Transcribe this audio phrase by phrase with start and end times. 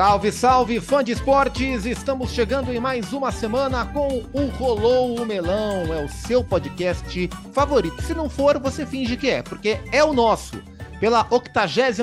[0.00, 1.84] Salve, salve, fã de esportes!
[1.84, 5.92] Estamos chegando em mais uma semana com o Rolou o Melão.
[5.92, 8.00] É o seu podcast favorito.
[8.00, 10.62] Se não for, você finge que é, porque é o nosso.
[11.00, 11.96] Pela 83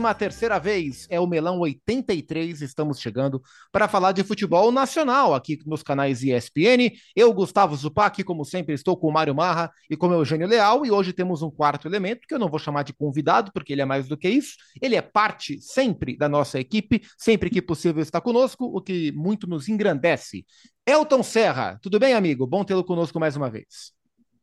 [0.60, 3.40] vez, é o Melão 83, estamos chegando
[3.72, 6.98] para falar de futebol nacional aqui nos canais ESPN.
[7.16, 10.84] Eu, Gustavo Zupac, como sempre, estou com o Mário Marra e com o Eugênio Leal,
[10.84, 13.84] e hoje temos um quarto elemento, que eu não vou chamar de convidado, porque ele
[13.84, 14.56] é mais do que isso.
[14.82, 19.46] Ele é parte sempre da nossa equipe, sempre que possível está conosco, o que muito
[19.46, 20.44] nos engrandece.
[20.88, 22.48] Elton Serra, tudo bem, amigo?
[22.48, 23.97] Bom tê-lo conosco mais uma vez.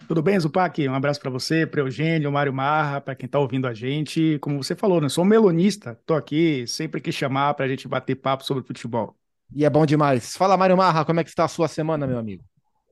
[0.06, 0.86] Tudo bem, Zupac?
[0.86, 4.38] Um abraço para você, para Eugênio, Mário Marra, para quem está ouvindo a gente.
[4.40, 5.08] Como você falou, né?
[5.08, 9.16] Sou um melonista, estou aqui sempre que chamar para a gente bater papo sobre futebol.
[9.54, 10.36] E é bom demais.
[10.36, 12.44] Fala, Mário Marra, como é que está a sua semana, meu amigo?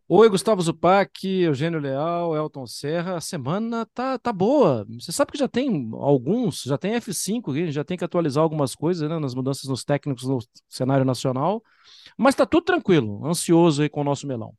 [0.09, 3.16] Oi, Gustavo Zupac, Eugênio Leal, Elton Serra.
[3.16, 4.87] A semana tá, tá boa.
[4.98, 8.74] Você sabe que já tem alguns, já tem F5 aqui, já tem que atualizar algumas
[8.74, 11.62] coisas, né, nas mudanças nos técnicos no cenário nacional.
[12.16, 14.55] Mas tá tudo tranquilo, ansioso aí com o nosso melão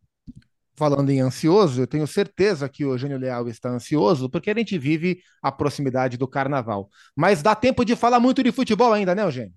[0.76, 4.78] falando em ansioso, eu tenho certeza que o Eugênio Leal está ansioso, porque a gente
[4.78, 6.90] vive a proximidade do carnaval.
[7.16, 9.54] Mas dá tempo de falar muito de futebol ainda, né, Eugênio?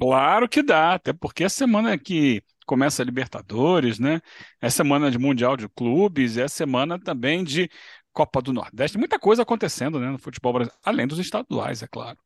[0.00, 4.20] Claro que dá, até porque a semana que começa a Libertadores, né?
[4.60, 7.68] É semana de Mundial de Clubes, é semana também de
[8.12, 12.18] Copa do Nordeste, muita coisa acontecendo né, no futebol brasileiro, além dos estaduais, é claro.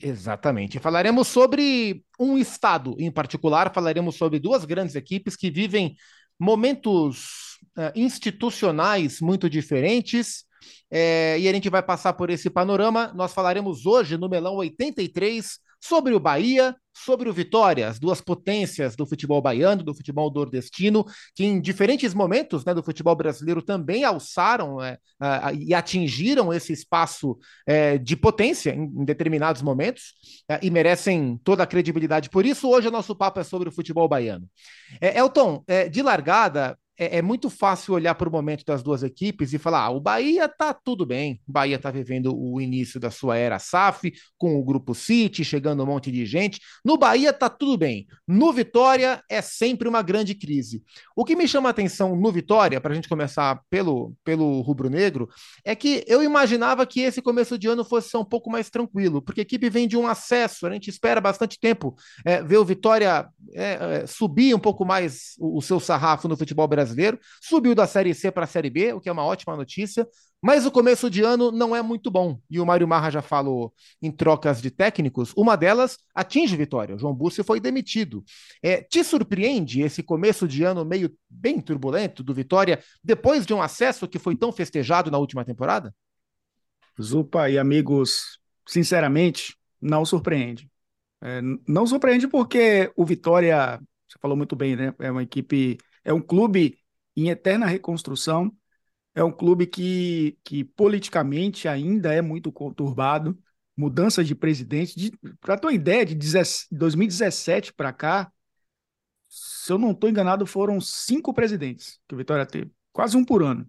[0.00, 0.78] Exatamente.
[0.78, 5.96] Falaremos sobre um estado em particular, falaremos sobre duas grandes equipes que vivem
[6.38, 10.44] momentos uh, institucionais muito diferentes.
[10.90, 13.12] É, e a gente vai passar por esse panorama.
[13.14, 18.94] Nós falaremos hoje no Melão 83 sobre o Bahia, sobre o Vitória, as duas potências
[18.94, 24.04] do futebol baiano, do futebol nordestino, que em diferentes momentos né, do futebol brasileiro também
[24.04, 30.14] alçaram é, uh, e atingiram esse espaço é, de potência em, em determinados momentos
[30.48, 32.30] é, e merecem toda a credibilidade.
[32.30, 34.48] Por isso, hoje o nosso papo é sobre o futebol baiano.
[35.00, 39.58] Elton, de largada, é, é, muito fácil olhar para o momento das duas equipes e
[39.58, 43.36] falar: ah, o Bahia tá tudo bem, o Bahia tá vivendo o início da sua
[43.36, 46.60] era SAF, com o grupo City, chegando um monte de gente.
[46.84, 48.06] No Bahia tá tudo bem.
[48.28, 50.82] No Vitória é sempre uma grande crise.
[51.16, 55.28] O que me chama a atenção no Vitória, para a gente começar pelo, pelo rubro-negro,
[55.64, 59.40] é que eu imaginava que esse começo de ano fosse um pouco mais tranquilo, porque
[59.40, 63.26] a equipe vem de um acesso, a gente espera bastante tempo é, ver o Vitória
[63.54, 67.74] é, é subir um pouco mais o, o seu sarrafo no futebol brasileiro brasileiro, subiu
[67.74, 70.06] da Série C para a Série B, o que é uma ótima notícia,
[70.42, 72.40] mas o começo de ano não é muito bom.
[72.50, 73.72] E o Mário Marra já falou
[74.02, 76.96] em trocas de técnicos, uma delas atinge vitória.
[76.96, 78.24] O João Búcio foi demitido.
[78.60, 83.62] É, te surpreende esse começo de ano meio bem turbulento do Vitória, depois de um
[83.62, 85.94] acesso que foi tão festejado na última temporada?
[87.00, 90.68] Zupa e amigos, sinceramente, não surpreende.
[91.22, 94.92] É, não surpreende porque o Vitória, você falou muito bem, né?
[94.98, 96.78] É uma equipe, é um clube
[97.16, 98.54] em eterna reconstrução.
[99.14, 103.38] É um clube que, que politicamente ainda é muito conturbado.
[103.76, 105.12] Mudança de presidente.
[105.40, 106.16] Para ter uma ideia, de
[106.70, 108.32] 2017 para cá,
[109.28, 113.42] se eu não estou enganado, foram cinco presidentes que o Vitória teve, quase um por
[113.42, 113.66] ano.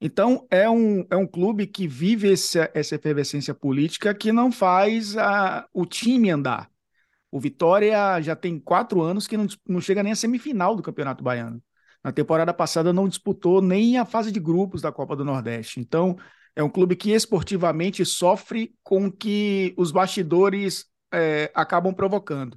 [0.00, 5.16] Então, é um, é um clube que vive essa, essa efervescência política que não faz
[5.16, 6.70] a, o time andar.
[7.34, 11.24] O Vitória já tem quatro anos que não, não chega nem à semifinal do Campeonato
[11.24, 11.60] Baiano.
[12.00, 15.80] Na temporada passada não disputou nem a fase de grupos da Copa do Nordeste.
[15.80, 16.16] Então,
[16.54, 22.56] é um clube que esportivamente sofre com que os bastidores é, acabam provocando.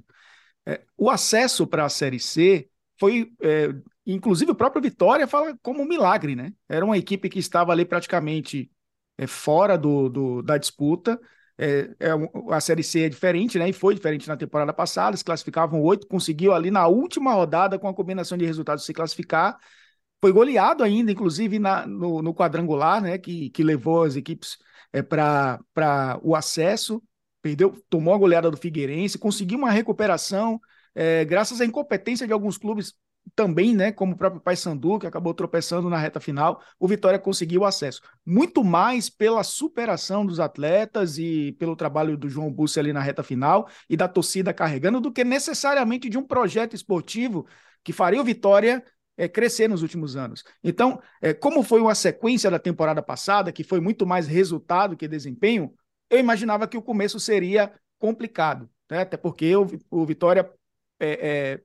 [0.64, 3.74] É, o acesso para a Série C foi, é,
[4.06, 6.52] inclusive o próprio Vitória fala como um milagre, né?
[6.68, 8.70] Era uma equipe que estava ali praticamente
[9.18, 11.20] é, fora do, do, da disputa,
[11.58, 12.10] é, é,
[12.50, 13.68] a Série C é diferente, né?
[13.68, 15.16] E foi diferente na temporada passada.
[15.16, 19.58] Se classificavam oito, conseguiu ali na última rodada, com a combinação de resultados, se classificar.
[20.20, 23.18] Foi goleado ainda, inclusive na, no, no quadrangular, né?
[23.18, 24.56] Que, que levou as equipes
[24.92, 25.60] é, para
[26.22, 27.02] o acesso.
[27.42, 30.60] Perdeu, tomou a goleada do Figueirense, conseguiu uma recuperação,
[30.94, 32.94] é, graças à incompetência de alguns clubes
[33.34, 37.64] também, né, como o próprio Paysandu, que acabou tropeçando na reta final, o Vitória conseguiu
[37.64, 38.00] acesso.
[38.24, 43.22] Muito mais pela superação dos atletas e pelo trabalho do João Bussi ali na reta
[43.22, 47.46] final e da torcida carregando, do que necessariamente de um projeto esportivo
[47.82, 48.84] que faria o Vitória
[49.16, 50.44] é, crescer nos últimos anos.
[50.62, 55.08] Então, é, como foi uma sequência da temporada passada, que foi muito mais resultado que
[55.08, 55.74] desempenho,
[56.08, 59.00] eu imaginava que o começo seria complicado, né?
[59.00, 60.50] até porque o, o Vitória
[61.00, 61.60] é,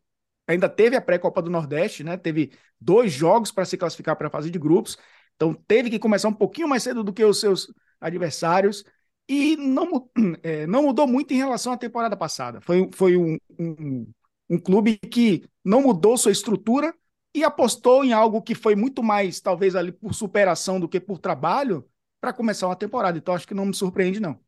[0.48, 2.18] ainda teve a pré-Copa do Nordeste, né?
[2.18, 4.98] Teve dois jogos para se classificar para a fase de grupos.
[5.36, 8.84] Então teve que começar um pouquinho mais cedo do que os seus adversários.
[9.28, 10.10] E não,
[10.44, 12.62] é, não mudou muito em relação à temporada passada.
[12.62, 14.08] Foi, foi um, um,
[14.50, 16.94] um clube que não mudou sua estrutura
[17.34, 21.18] e apostou em algo que foi muito mais, talvez, ali por superação do que por
[21.18, 21.88] trabalho,
[22.22, 23.18] para começar uma temporada.
[23.18, 24.40] Então, acho que não me surpreende, não.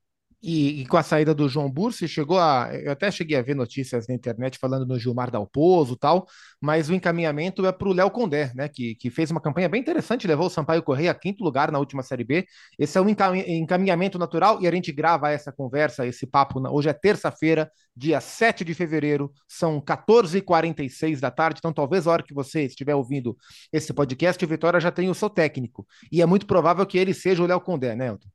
[0.48, 2.70] E, e, com a saída do João Bursi, chegou a.
[2.72, 6.28] Eu até cheguei a ver notícias na internet falando no Gilmar Dalpozo e tal,
[6.62, 8.70] mas o encaminhamento é para o Léo Condé, né?
[8.70, 11.80] Que, que fez uma campanha bem interessante, levou o Sampaio Correia a quinto lugar na
[11.80, 12.46] última Série B.
[12.78, 16.62] Esse é um encaminhamento natural e a gente grava essa conversa, esse papo.
[16.70, 22.24] Hoje é terça-feira, dia 7 de fevereiro, são 14h46 da tarde, então talvez a hora
[22.24, 23.36] que você estiver ouvindo
[23.74, 25.88] esse podcast, o Vitória já tenha o seu técnico.
[26.12, 28.30] E é muito provável que ele seja o Léo Condé, né, Elton?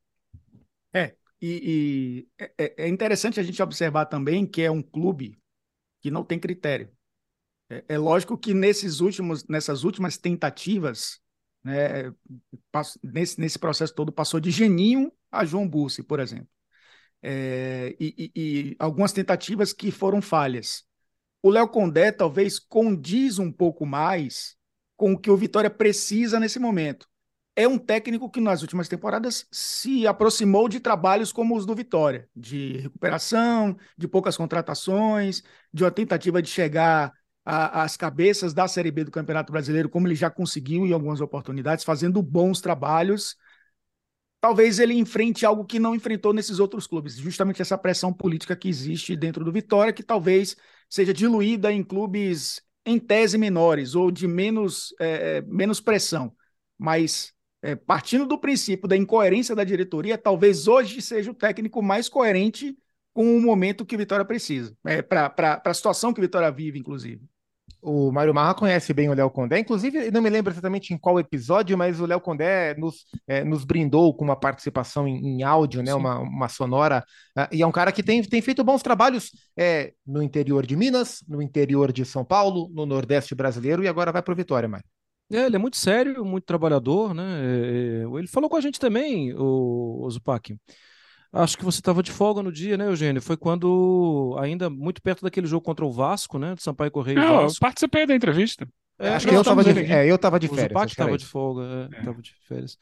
[0.93, 5.39] É, e, e é, é, é, interessante a gente observar também que é um clube
[6.01, 6.91] que não tem critério.
[7.69, 11.21] É, é lógico que nesses últimos, nessas últimas tentativas,
[11.65, 12.13] né,
[13.03, 16.49] nesse, nesse processo todo, passou de Geninho a João Bussi, por exemplo.
[17.23, 20.85] É, e, e, e, algumas tentativas que foram falhas.
[21.43, 24.57] O Léo Condé talvez condiz um pouco mais
[24.97, 27.10] com o que o Vitória precisa nesse momento
[27.56, 32.29] é um técnico que nas últimas temporadas se aproximou de trabalhos como os do Vitória,
[32.35, 35.43] de recuperação, de poucas contratações,
[35.73, 37.12] de uma tentativa de chegar
[37.44, 41.85] às cabeças da Série B do Campeonato Brasileiro, como ele já conseguiu em algumas oportunidades,
[41.85, 43.37] fazendo bons trabalhos.
[44.41, 48.69] Talvez ele enfrente algo que não enfrentou nesses outros clubes, justamente essa pressão política que
[48.69, 50.56] existe dentro do Vitória, que talvez
[50.88, 56.35] seja diluída em clubes em tese menores ou de menos, é, menos pressão.
[56.79, 62.09] Mas é, partindo do princípio da incoerência da diretoria, talvez hoje seja o técnico mais
[62.09, 62.77] coerente
[63.12, 66.79] com o momento que o Vitória precisa, é, para a situação que o Vitória vive,
[66.79, 67.23] inclusive.
[67.83, 71.19] O Mário Marra conhece bem o Léo Condé, inclusive, não me lembro exatamente em qual
[71.19, 75.83] episódio, mas o Léo Condé nos, é, nos brindou com uma participação em, em áudio,
[75.83, 77.03] né, uma, uma sonora,
[77.39, 80.77] uh, e é um cara que tem, tem feito bons trabalhos é, no interior de
[80.77, 84.69] Minas, no interior de São Paulo, no Nordeste brasileiro, e agora vai para o Vitória,
[84.69, 84.85] Mário.
[85.31, 87.23] É, ele é muito sério, muito trabalhador, né?
[87.23, 90.56] É, é, ele falou com a gente também, o, o Zupac.
[91.32, 93.23] Acho que você estava de folga no dia, né, Eugênio?
[93.23, 96.56] Foi quando, ainda muito perto daquele jogo contra o Vasco, né?
[96.56, 97.59] Do Sampaio Correio Não, Vasco.
[97.59, 98.69] eu participei da entrevista.
[98.99, 100.67] É, Acho que eu estava de, é, eu tava de férias.
[100.67, 101.62] O Zupac estava de folga,
[101.93, 102.12] é, é.
[102.21, 102.76] de férias.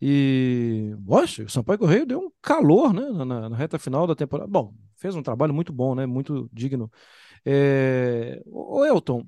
[0.00, 4.50] E, poxa, o Sampaio Correio deu um calor, né, na, na, reta final da temporada.
[4.50, 6.04] Bom, fez um trabalho muito bom, né?
[6.04, 6.90] Muito digno.
[7.46, 8.42] É...
[8.46, 9.24] O Elton,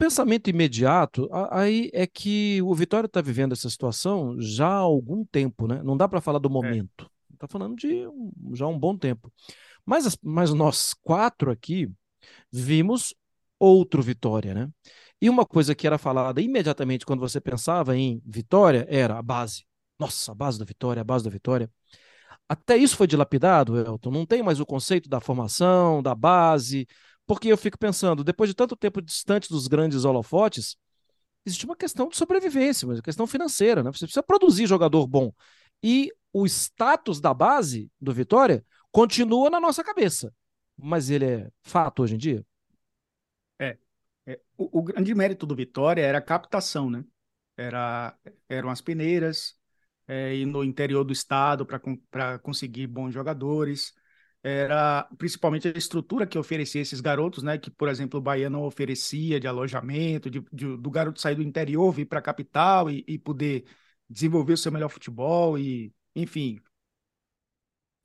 [0.00, 5.66] pensamento imediato, aí é que o Vitória está vivendo essa situação já há algum tempo,
[5.66, 5.82] né?
[5.84, 6.52] Não dá para falar do é.
[6.52, 7.10] momento.
[7.34, 8.08] Está falando de
[8.54, 9.30] já há um bom tempo.
[9.84, 11.92] Mas, mas nós quatro aqui
[12.50, 13.14] vimos
[13.58, 14.70] outro Vitória, né?
[15.20, 19.66] E uma coisa que era falada imediatamente quando você pensava em Vitória era a base.
[19.98, 21.70] Nossa, a base da Vitória, a base da Vitória.
[22.48, 24.10] Até isso foi dilapidado, Elton.
[24.10, 26.86] Não tem mais o conceito da formação, da base,
[27.30, 30.76] porque eu fico pensando, depois de tanto tempo distante dos grandes holofotes,
[31.46, 33.92] existe uma questão de sobrevivência, uma questão financeira, né?
[33.92, 35.32] Você precisa produzir jogador bom.
[35.80, 40.34] E o status da base do Vitória continua na nossa cabeça.
[40.76, 42.44] Mas ele é fato hoje em dia?
[43.60, 43.78] É.
[44.26, 47.04] é o, o, grande mérito do Vitória era a captação, né?
[47.56, 48.18] Era,
[48.48, 49.54] eram as peneiras,
[50.08, 53.94] é, e no interior do estado para conseguir bons jogadores
[54.42, 57.58] era principalmente a estrutura que oferecia esses garotos, né?
[57.58, 61.42] Que, por exemplo, o Bahia não oferecia de alojamento, de, de do garoto sair do
[61.42, 63.64] interior, vir para a capital e, e, poder
[64.08, 66.60] desenvolver o seu melhor futebol e, enfim,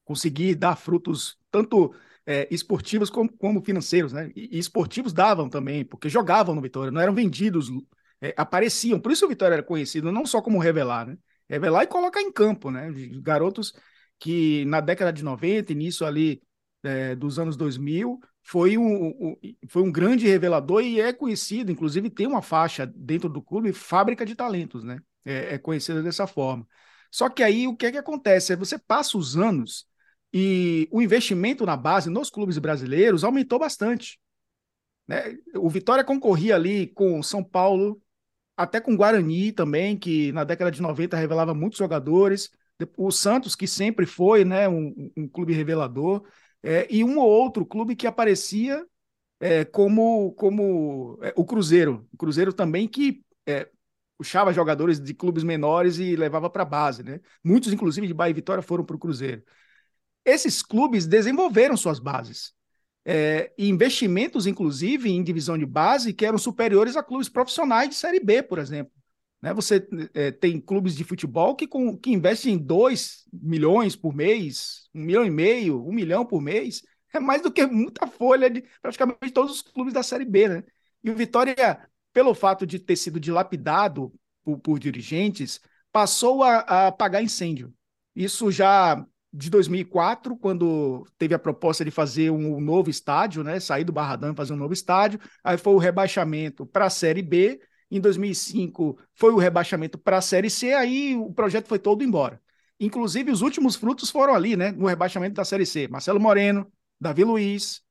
[0.04, 1.94] conseguir dar frutos tanto
[2.26, 4.32] é, esportivos como, como, financeiros, né?
[4.36, 7.70] E, e, esportivos davam também, porque jogavam no Vitória, não eram vendidos,
[8.22, 9.00] é, apareciam.
[9.00, 11.18] Por isso o Vitória era conhecido não só como revelar, né?
[11.50, 12.92] Revelar e colocar em campo, né?
[13.22, 13.74] Garotos
[14.20, 16.42] que na década de 90, início ali
[16.84, 22.10] é, dos anos 2000, foi um, um, foi um grande revelador e é conhecido, inclusive
[22.10, 25.00] tem uma faixa dentro do clube, fábrica de talentos, né?
[25.26, 26.68] É, é conhecida dessa forma.
[27.12, 28.54] Só que aí o que é que acontece?
[28.54, 29.88] É você passa os anos
[30.32, 34.20] e o investimento na base nos clubes brasileiros aumentou bastante.
[35.08, 35.38] Né?
[35.56, 38.02] O Vitória concorria ali com São Paulo,
[38.58, 42.52] até com Guarani também, que na década de 90 revelava muitos jogadores
[42.98, 46.24] o Santos, que sempre foi né, um, um clube revelador,
[46.62, 48.86] é, e um ou outro clube que aparecia
[49.40, 52.08] é, como, como é, o Cruzeiro.
[52.12, 53.70] O Cruzeiro também que é,
[54.18, 57.04] puxava jogadores de clubes menores e levava para a base.
[57.04, 57.20] Né?
[57.44, 59.44] Muitos, inclusive, de Bahia e Vitória foram para o Cruzeiro.
[60.24, 62.54] Esses clubes desenvolveram suas bases.
[63.08, 68.20] É, investimentos, inclusive, em divisão de base, que eram superiores a clubes profissionais de Série
[68.20, 68.92] B, por exemplo.
[69.46, 69.54] Né?
[69.54, 74.90] Você é, tem clubes de futebol que, com, que investem em 2 milhões por mês,
[74.92, 76.82] um milhão e meio, um milhão por mês.
[77.14, 80.64] é mais do que muita folha de praticamente todos os clubes da Série B, né?
[81.04, 84.12] E o Vitória, pelo fato de ter sido dilapidado
[84.44, 85.62] por, por dirigentes,
[85.92, 87.72] passou a, a apagar incêndio.
[88.16, 93.60] Isso já de 2004, quando teve a proposta de fazer um, um novo estádio, né?
[93.60, 95.20] Sair do Barradão e fazer um novo estádio.
[95.44, 97.60] Aí foi o rebaixamento para a Série B.
[97.90, 100.74] Em 2005 foi o rebaixamento para a Série C.
[100.74, 102.42] Aí o projeto foi todo embora.
[102.80, 104.72] Inclusive, os últimos frutos foram ali, né?
[104.72, 105.88] No rebaixamento da Série C.
[105.88, 107.82] Marcelo Moreno, Davi Luiz,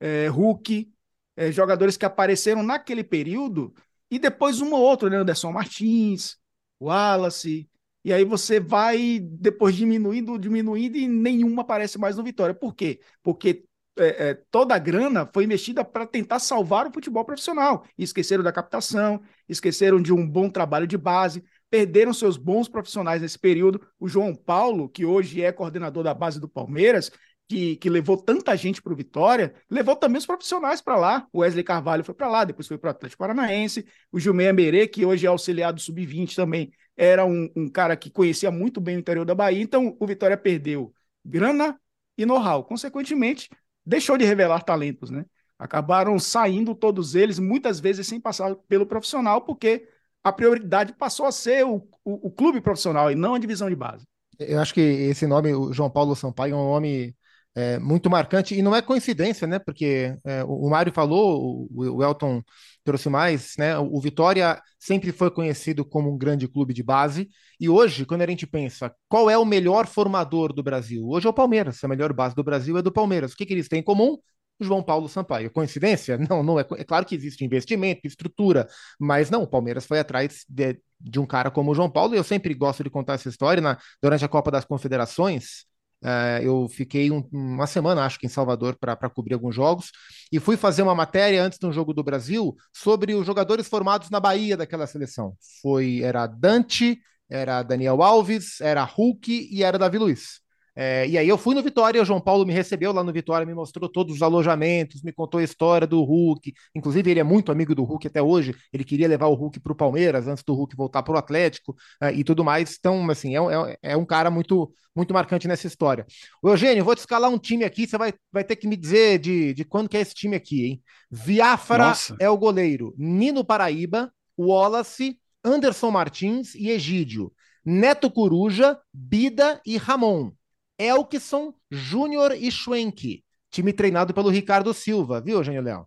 [0.00, 0.92] é, Hulk,
[1.36, 3.74] é, jogadores que apareceram naquele período,
[4.10, 5.16] e depois um ou outro, né?
[5.16, 6.36] Anderson Martins,
[6.80, 7.68] Wallace,
[8.04, 12.54] e aí você vai depois diminuindo, diminuindo e nenhuma aparece mais no Vitória.
[12.54, 13.00] Por quê?
[13.22, 13.64] Porque
[13.98, 17.84] é, é, toda a grana foi investida para tentar salvar o futebol profissional.
[17.96, 23.22] E esqueceram da captação, esqueceram de um bom trabalho de base, perderam seus bons profissionais
[23.22, 23.80] nesse período.
[23.98, 27.10] O João Paulo, que hoje é coordenador da base do Palmeiras,
[27.48, 31.26] que, que levou tanta gente para o Vitória, levou também os profissionais para lá.
[31.32, 33.86] O Wesley Carvalho foi para lá, depois foi para o Atlético Paranaense.
[34.10, 38.10] O Gilmei Merê, que hoje é auxiliar do Sub-20 também, era um, um, cara que
[38.10, 39.62] conhecia muito bem o interior da Bahia.
[39.62, 40.94] Então, o Vitória perdeu
[41.24, 41.78] grana
[42.16, 42.64] e know-how.
[42.64, 43.50] Consequentemente,
[43.84, 45.24] deixou de revelar talentos, né?
[45.58, 49.86] Acabaram saindo todos eles, muitas vezes sem passar pelo profissional, porque
[50.22, 53.76] a prioridade passou a ser o, o, o clube profissional e não a divisão de
[53.76, 54.04] base.
[54.38, 57.14] Eu acho que esse nome, o João Paulo Sampaio, é um nome
[57.54, 59.58] é, muito marcante, e não é coincidência, né?
[59.58, 62.42] Porque é, o, o Mário falou, o, o, Elton
[62.84, 63.78] trouxe mais, né?
[63.78, 67.28] O, Vitória sempre foi conhecido como um grande clube de base,
[67.60, 71.30] e hoje, quando a gente pensa qual é o melhor formador do Brasil, hoje é
[71.30, 73.32] o Palmeiras, a melhor base do Brasil é do Palmeiras.
[73.32, 74.18] O que, que eles têm em comum?
[74.60, 75.50] João Paulo Sampaio.
[75.50, 76.16] Coincidência?
[76.30, 76.66] Não, não é.
[76.76, 81.26] É claro que existe investimento, estrutura, mas não, o Palmeiras foi atrás de, de um
[81.26, 84.24] cara como o João Paulo, e eu sempre gosto de contar essa história na, durante
[84.24, 85.64] a Copa das Confederações.
[86.02, 89.92] Uh, eu fiquei um, uma semana, acho que, em Salvador para cobrir alguns jogos
[90.32, 94.18] e fui fazer uma matéria antes do jogo do Brasil sobre os jogadores formados na
[94.18, 95.36] Bahia daquela seleção.
[95.60, 100.40] Foi era Dante, era Daniel Alves, era Hulk e era Davi Luiz.
[100.74, 103.46] É, e aí eu fui no Vitória, o João Paulo me recebeu lá no Vitória,
[103.46, 106.52] me mostrou todos os alojamentos, me contou a história do Hulk.
[106.74, 108.54] Inclusive, ele é muito amigo do Hulk até hoje.
[108.72, 111.76] Ele queria levar o Hulk para o Palmeiras antes do Hulk voltar para o Atlético
[112.00, 112.76] é, e tudo mais.
[112.78, 116.06] Então, assim, é, é, é, um cara muito, muito marcante nessa história.
[116.42, 119.18] O Eugênio, vou te escalar um time aqui, você vai, vai ter que me dizer
[119.18, 120.82] de, de quando que é esse time aqui, hein?
[121.10, 122.16] Viafra Nossa.
[122.18, 127.32] é o goleiro, Nino Paraíba, Wallace, Anderson Martins e Egídio.
[127.64, 130.32] Neto Coruja, Bida e Ramon.
[130.82, 133.22] Elkson, Júnior e Schwenk.
[133.50, 135.86] Time treinado pelo Ricardo Silva, viu, Eugênio Leão?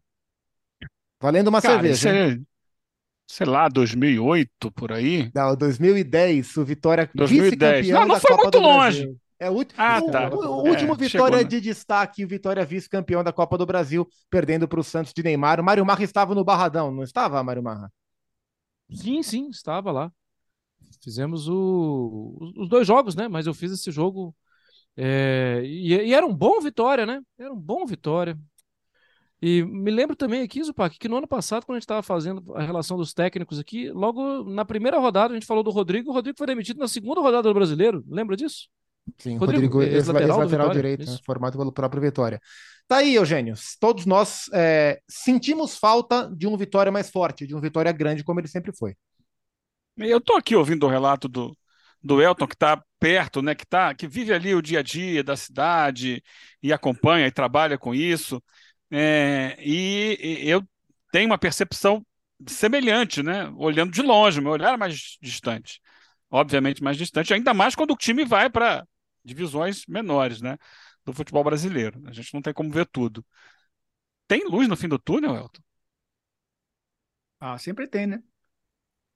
[1.20, 2.10] Valendo uma Cara, cerveja.
[2.10, 2.40] É,
[3.28, 5.32] sei lá, 2008 por aí?
[5.34, 7.90] Não, 2010, o Vitória 2010.
[7.90, 9.16] Não, não foi Copa muito longe.
[9.38, 10.30] É o, ah, o, tá.
[10.30, 11.44] o, o último é, Vitória chegou, né?
[11.44, 15.60] de destaque, Vitória vice-campeão da Copa do Brasil, perdendo para o Santos de Neymar.
[15.60, 17.92] O Mário Marra estava no Barradão, não estava, Mário Marra?
[18.94, 20.12] Sim, sim, estava lá.
[21.04, 23.28] Fizemos o, os dois jogos, né?
[23.28, 24.34] Mas eu fiz esse jogo
[24.98, 27.22] é, e, e, era um bom Vitória, né?
[27.38, 28.38] Era um bom Vitória.
[29.42, 32.56] E me lembro também aqui, Zupac, que no ano passado, quando a gente estava fazendo
[32.56, 36.14] a relação dos técnicos aqui, logo na primeira rodada a gente falou do Rodrigo, o
[36.14, 38.04] Rodrigo foi demitido na segunda rodada do Brasileiro.
[38.08, 38.70] Lembra disso?
[39.18, 42.40] Sim, Rodrigo, Rodrigo ex-lateral ex ex direito, formado pelo próprio Vitória.
[42.88, 43.56] Tá aí, Eugênio.
[43.80, 48.40] Todos nós é, sentimos falta de um Vitória mais forte, de um Vitória grande, como
[48.40, 48.96] ele sempre foi.
[49.98, 51.56] Eu tô aqui ouvindo o relato do,
[52.06, 55.24] do Elton, que está perto, né, que, tá, que vive ali o dia a dia
[55.24, 56.24] da cidade
[56.62, 58.42] e acompanha e trabalha com isso.
[58.92, 60.64] É, e, e, eu
[61.12, 62.06] tenho uma percepção
[62.48, 65.82] semelhante, né, olhando de longe, meu olhar é mais distante.
[66.30, 68.88] Obviamente mais distante, ainda mais quando o time vai para
[69.24, 70.58] divisões menores né,
[71.04, 72.02] do futebol brasileiro.
[72.08, 73.26] A gente não tem como ver tudo.
[74.28, 75.62] Tem luz no fim do túnel, Elton?
[77.40, 78.24] Ah, sempre tem, né?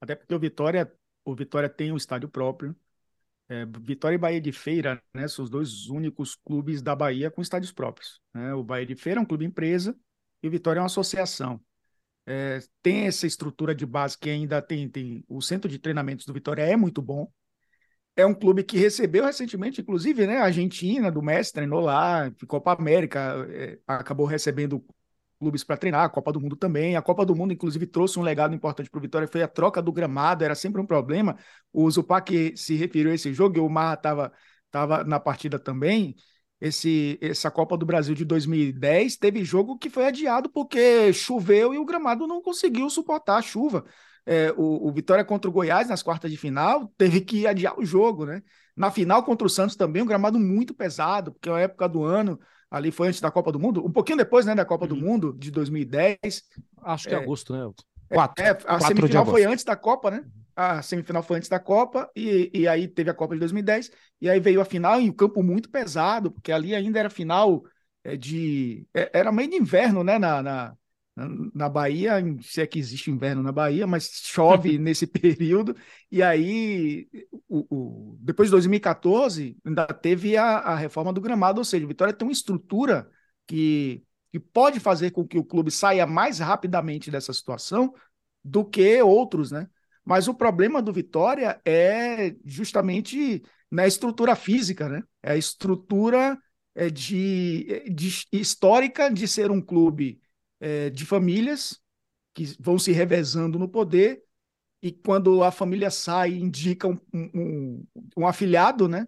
[0.00, 0.92] Até porque o Vitória
[1.24, 2.74] o Vitória tem um estádio próprio.
[3.48, 7.42] É, Vitória e Bahia de Feira, né, são os dois únicos clubes da Bahia com
[7.42, 8.20] estádios próprios.
[8.32, 8.54] Né?
[8.54, 9.96] O Bahia de Feira é um clube empresa
[10.42, 11.60] e o Vitória é uma associação.
[12.26, 15.24] É, tem essa estrutura de base que ainda tem, tem.
[15.28, 17.28] O centro de treinamentos do Vitória é muito bom.
[18.14, 22.60] É um clube que recebeu recentemente, inclusive, né, a Argentina, do Messi, treinou lá, ficou
[22.60, 24.84] para a América, é, acabou recebendo
[25.40, 26.94] clubes para treinar, a Copa do Mundo também.
[26.96, 29.82] A Copa do Mundo, inclusive, trouxe um legado importante para o Vitória, foi a troca
[29.82, 31.36] do gramado, era sempre um problema.
[31.72, 34.32] O Zupac se referiu a esse jogo, e o Marra estava
[34.70, 36.14] tava na partida também.
[36.60, 41.78] Esse, essa Copa do Brasil de 2010 teve jogo que foi adiado porque choveu e
[41.78, 43.84] o gramado não conseguiu suportar a chuva.
[44.26, 47.84] É, o, o, Vitória contra o Goiás nas quartas de final teve que adiar o
[47.84, 48.42] jogo, né?
[48.76, 52.04] Na final contra o Santos também, um gramado muito pesado, porque é a época do
[52.04, 52.38] ano
[52.70, 54.88] Ali foi antes da Copa do Mundo, um pouquinho depois né, da Copa uhum.
[54.88, 56.42] do Mundo, de 2010.
[56.82, 57.68] Acho que é, agosto, né?
[58.08, 58.44] Quatro.
[58.44, 60.24] É, a semifinal foi antes da Copa, né?
[60.54, 64.28] A semifinal foi antes da Copa, e, e aí teve a Copa de 2010, e
[64.28, 67.62] aí veio a final em um campo muito pesado, porque ali ainda era final
[68.04, 68.86] é, de.
[68.94, 70.18] É, era meio de inverno, né?
[70.18, 70.74] Na, na,
[71.54, 75.76] na Bahia, se é que existe inverno na Bahia, mas chove nesse período.
[76.10, 77.08] E aí,
[77.48, 81.88] o, o, depois de 2014, ainda teve a, a, reforma do gramado, ou seja, o
[81.88, 83.08] Vitória tem uma estrutura
[83.46, 87.92] que, que pode fazer com que o clube saia mais rapidamente dessa situação
[88.44, 89.68] do que outros, né?
[90.04, 95.02] Mas o problema do Vitória é justamente na estrutura física, né?
[95.22, 96.38] É a estrutura
[96.74, 100.20] é, de, de histórica de ser um clube
[100.60, 101.80] é, de famílias
[102.34, 104.24] que vão se revezando no poder
[104.82, 107.86] e quando a família sai indica um, um,
[108.18, 109.06] um afilhado, né?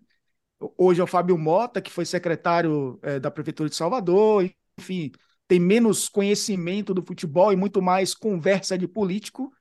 [0.79, 5.11] Hoje é o Fábio Mota, que foi secretário é, da Prefeitura de Salvador, enfim,
[5.49, 9.53] tem menos conhecimento do futebol e muito mais conversa de político,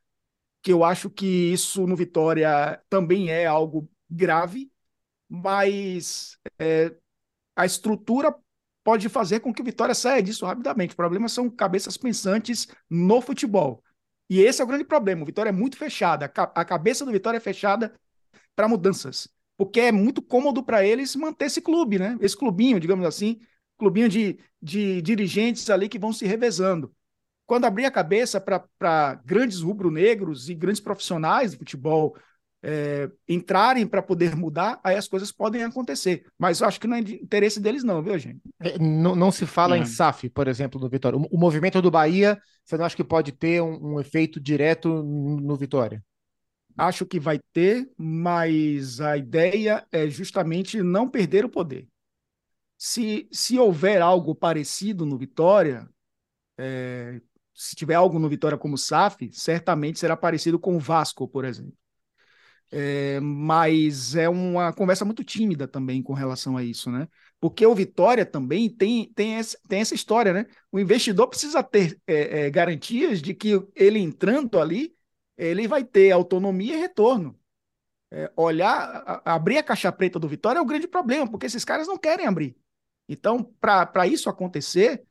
[0.61, 4.71] que eu acho que isso no Vitória também é algo grave,
[5.29, 6.95] mas é,
[7.55, 8.35] a estrutura
[8.83, 10.93] pode fazer com que o Vitória saia disso rapidamente.
[10.93, 13.83] O problema são cabeças pensantes no futebol.
[14.29, 15.23] E esse é o grande problema.
[15.23, 16.31] O Vitória é muito fechada.
[16.55, 17.93] A cabeça do Vitória é fechada
[18.55, 19.27] para mudanças.
[19.57, 22.17] Porque é muito cômodo para eles manter esse clube, né?
[22.21, 23.39] Esse clubinho, digamos assim,
[23.77, 26.93] clubinho de, de dirigentes ali que vão se revezando.
[27.45, 32.15] Quando abrir a cabeça para grandes rubro-negros e grandes profissionais do futebol
[32.63, 36.25] é, entrarem para poder mudar, aí as coisas podem acontecer.
[36.37, 38.41] Mas eu acho que não é de interesse deles, não, viu, gente?
[38.59, 41.17] É, não, não, se fala em SAF, por exemplo, no Vitória.
[41.17, 44.89] O, o, movimento do Bahia, você não acha que pode ter um, um efeito direto
[44.89, 46.03] no, no Vitória?
[46.77, 51.87] Acho que vai ter, mas a ideia é justamente não perder o poder.
[52.77, 55.87] Se, se houver algo parecido no Vitória,
[56.57, 57.19] é,
[57.53, 61.73] se tiver algo no Vitória como SAF, certamente será parecido com o Vasco, por exemplo.
[62.73, 67.07] É, mas é uma conversa muito tímida também com relação a isso, né?
[67.37, 70.45] Porque o Vitória também tem, tem, essa, tem essa história, né?
[70.71, 74.95] O investidor precisa ter é, é, garantias de que ele entrando ali,
[75.37, 77.37] ele vai ter autonomia e retorno.
[78.09, 81.65] É, olhar, a, abrir a caixa preta do Vitória é o grande problema, porque esses
[81.65, 82.55] caras não querem abrir.
[83.07, 85.03] Então, para isso acontecer,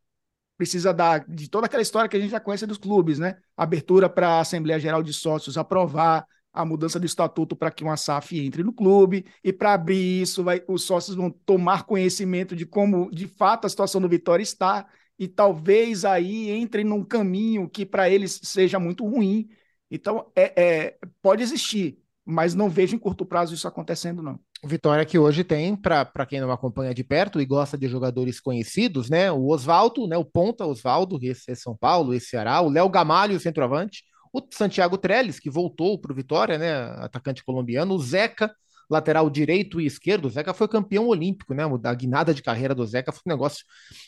[0.56, 3.38] precisa dar de toda aquela história que a gente já conhece dos clubes, né?
[3.56, 7.96] Abertura para a Assembleia Geral de Sócios aprovar, a mudança do estatuto para que uma
[7.96, 12.66] SAF entre no clube, e para abrir isso, vai, os sócios vão tomar conhecimento de
[12.66, 14.86] como de fato a situação do Vitória está,
[15.18, 19.48] e talvez aí entrem num caminho que para eles seja muito ruim.
[19.90, 24.40] Então, é, é, pode existir, mas não vejo em curto prazo isso acontecendo, não.
[24.64, 29.08] Vitória que hoje tem, para quem não acompanha de perto e gosta de jogadores conhecidos,
[29.08, 29.32] né?
[29.32, 30.16] O Oswaldo, né?
[30.16, 34.96] O Ponta Oswaldo, esse é São Paulo, esse Ceará, o Léo Gamalho, centroavante, o Santiago
[34.98, 36.72] Trellis, que voltou para o Vitória, né,
[37.04, 38.54] atacante colombiano, o Zeca,
[38.90, 40.26] lateral direito e esquerdo.
[40.26, 41.62] O Zeca foi campeão olímpico, né?
[41.84, 43.64] A guinada de carreira do Zeca foi um negócio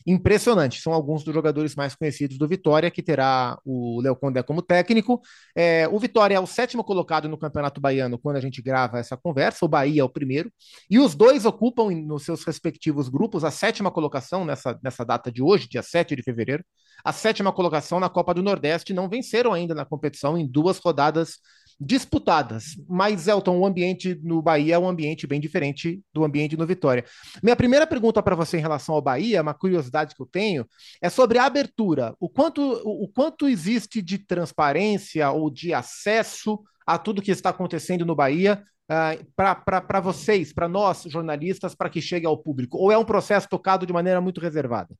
[0.06, 0.80] impressionante.
[0.80, 5.20] São alguns dos jogadores mais conhecidos do Vitória, que terá o Léo Condé como técnico.
[5.56, 9.16] É, o Vitória é o sétimo colocado no Campeonato Baiano quando a gente grava essa
[9.16, 10.52] conversa, o Bahia é o primeiro.
[10.90, 15.42] E os dois ocupam nos seus respectivos grupos a sétima colocação nessa, nessa data de
[15.42, 16.64] hoje, dia 7 de fevereiro
[17.04, 21.38] a sétima colocação na Copa do Nordeste, não venceram ainda na competição em duas rodadas
[21.84, 22.76] disputadas.
[22.88, 27.04] Mas, Elton, o ambiente no Bahia é um ambiente bem diferente do ambiente no Vitória.
[27.42, 30.66] Minha primeira pergunta para você em relação ao Bahia, uma curiosidade que eu tenho,
[31.00, 32.14] é sobre a abertura.
[32.20, 37.50] O quanto, o, o quanto existe de transparência ou de acesso a tudo que está
[37.50, 42.78] acontecendo no Bahia uh, para vocês, para nós, jornalistas, para que chegue ao público?
[42.78, 44.94] Ou é um processo tocado de maneira muito reservada?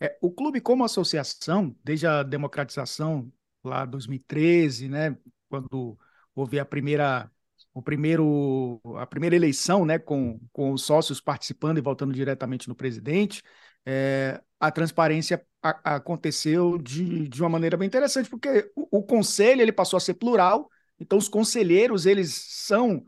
[0.00, 3.30] É, o clube, como associação, desde a democratização
[3.64, 5.16] lá 2013, né,
[5.48, 5.96] quando
[6.34, 7.30] houve a primeira,
[7.74, 12.74] o primeiro, a primeira eleição, né, com, com os sócios participando e votando diretamente no
[12.74, 13.42] presidente,
[13.84, 19.60] é, a transparência a, aconteceu de, de uma maneira bem interessante, porque o, o, conselho
[19.60, 23.04] ele passou a ser plural, então os conselheiros eles são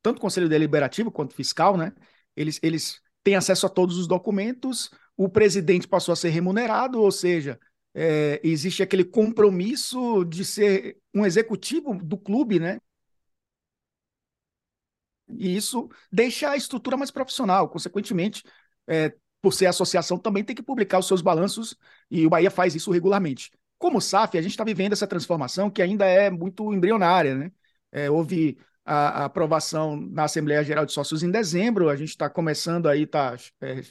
[0.00, 1.92] tanto o conselho deliberativo quanto fiscal, né?
[2.36, 7.10] Eles, eles têm acesso a todos os documentos, o presidente passou a ser remunerado, ou
[7.10, 7.58] seja,
[7.94, 12.78] é, existe aquele compromisso de ser um executivo do clube, né?
[15.28, 17.68] E isso deixa a estrutura mais profissional.
[17.68, 18.42] Consequentemente,
[18.86, 21.76] é, por ser associação, também tem que publicar os seus balanços
[22.10, 23.50] e o Bahia faz isso regularmente.
[23.78, 27.52] Como SAF, a gente está vivendo essa transformação que ainda é muito embrionária, né?
[27.90, 32.30] É, houve a, a, aprovação na Assembleia Geral de Sócios em dezembro, a gente está
[32.30, 33.82] começando aí, está é,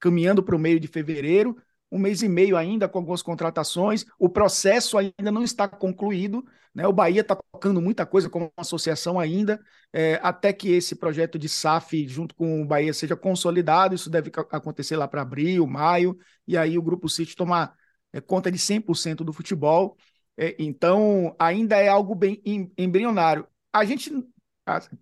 [0.00, 1.56] caminhando para o meio de fevereiro,
[1.94, 6.88] um mês e meio ainda com algumas contratações, o processo ainda não está concluído, né?
[6.88, 9.60] O Bahia está tocando muita coisa como associação ainda,
[9.92, 14.32] é, até que esse projeto de SAF junto com o Bahia seja consolidado, isso deve
[14.50, 17.72] acontecer lá para abril, maio, e aí o Grupo City tomar
[18.12, 19.96] é, conta de 100% do futebol,
[20.36, 22.42] é, então ainda é algo bem
[22.76, 23.46] embrionário.
[23.72, 24.10] A gente,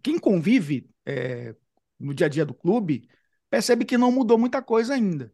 [0.02, 1.54] quem convive é,
[1.98, 3.08] no dia a dia do clube,
[3.48, 5.32] percebe que não mudou muita coisa ainda.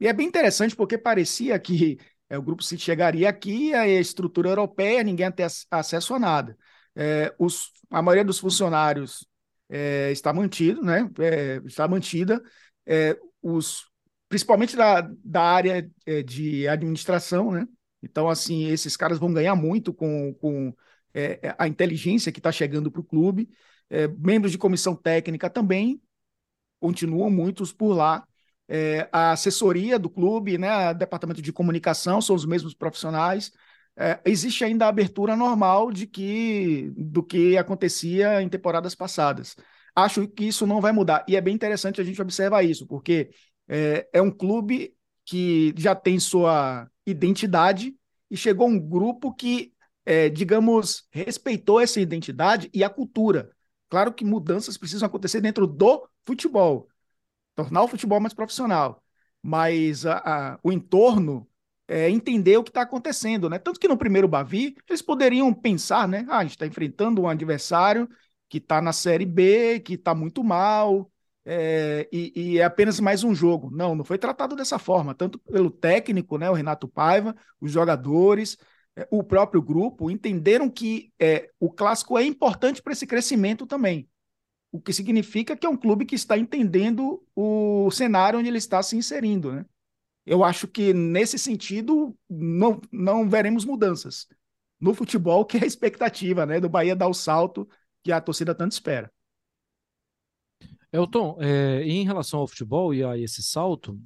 [0.00, 4.48] E é bem interessante porque parecia que é, o Grupo City chegaria aqui, a estrutura
[4.50, 6.56] europeia, ninguém ter acesso a nada.
[6.94, 9.26] É, os, a maioria dos funcionários
[9.68, 11.08] é, está mantido, né?
[11.18, 12.42] É, está mantida.
[12.86, 13.86] É, os,
[14.28, 17.66] principalmente da, da área é, de administração, né?
[18.02, 20.72] Então, assim, esses caras vão ganhar muito com, com
[21.58, 23.50] a inteligência que está chegando para o clube.
[24.18, 26.00] membros de comissão técnica também
[26.78, 28.27] continuam muitos por lá
[28.68, 33.50] é, a assessoria do clube, né, departamento de comunicação, são os mesmos profissionais.
[33.96, 39.56] É, existe ainda a abertura normal de que do que acontecia em temporadas passadas.
[39.94, 41.24] Acho que isso não vai mudar.
[41.26, 43.30] E é bem interessante a gente observar isso, porque
[43.66, 47.94] é, é um clube que já tem sua identidade
[48.30, 49.72] e chegou um grupo que,
[50.06, 53.50] é, digamos, respeitou essa identidade e a cultura.
[53.88, 56.88] Claro que mudanças precisam acontecer dentro do futebol,
[57.58, 59.02] tornar o futebol mais profissional,
[59.42, 61.48] mas a, a, o entorno
[61.88, 63.58] é entender o que está acontecendo, né?
[63.58, 66.24] Tanto que no primeiro Bavi, eles poderiam pensar, né?
[66.28, 68.08] Ah, a gente está enfrentando um adversário
[68.48, 71.10] que está na Série B, que está muito mal,
[71.44, 73.70] é, e, e, é apenas mais um jogo.
[73.72, 78.56] Não, não foi tratado dessa forma, tanto pelo técnico, né, o Renato Paiva, os jogadores,
[78.94, 84.08] é, o próprio grupo, entenderam que é, o clássico é importante para esse crescimento também
[84.70, 88.82] o que significa que é um clube que está entendendo o cenário onde ele está
[88.82, 89.64] se inserindo, né?
[90.26, 94.28] Eu acho que nesse sentido não, não veremos mudanças
[94.78, 97.68] no futebol, que é a expectativa, né, do Bahia dar o salto
[98.02, 99.10] que a torcida tanto espera.
[100.92, 103.98] Elton, é, em relação ao futebol e a esse salto,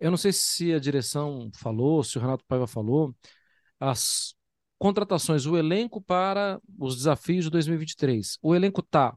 [0.00, 3.14] eu não sei se a direção falou, se o Renato Paiva falou,
[3.78, 4.34] as
[4.78, 8.38] contratações, o elenco para os desafios de 2023.
[8.42, 9.16] O elenco tá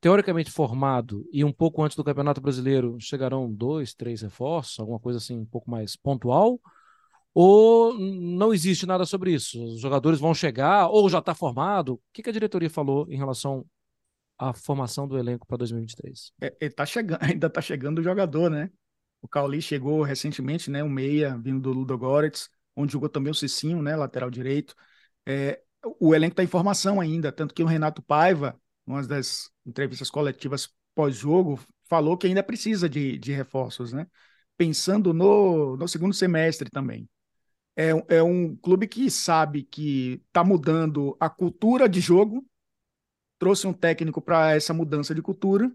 [0.00, 5.18] teoricamente formado e um pouco antes do Campeonato Brasileiro chegarão dois, três reforços, alguma coisa
[5.18, 6.60] assim um pouco mais pontual?
[7.34, 9.62] Ou não existe nada sobre isso?
[9.62, 11.94] Os jogadores vão chegar ou já está formado?
[11.94, 13.64] O que, que, a diretoria falou em relação
[14.38, 16.32] à formação do elenco para 2023?
[16.40, 18.70] É, ele tá chegando, ainda está chegando o jogador, né?
[19.20, 20.82] O Cauli chegou recentemente, né?
[20.82, 23.94] O meia vindo do Ludo Goretz, onde jogou também o Cicinho, né?
[23.96, 24.74] Lateral direito.
[25.26, 25.60] É,
[26.00, 30.70] o elenco está em formação ainda, tanto que o Renato Paiva uma das entrevistas coletivas
[30.94, 34.06] pós-jogo, falou que ainda precisa de, de reforços, né?
[34.56, 37.08] Pensando no, no segundo semestre também.
[37.76, 42.44] É, é um clube que sabe que está mudando a cultura de jogo,
[43.38, 45.70] trouxe um técnico para essa mudança de cultura,